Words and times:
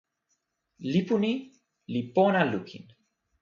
lipu 0.91 1.15
ni 1.23 1.31
li 1.93 2.01
pona 2.15 2.41
lukin. 2.51 2.85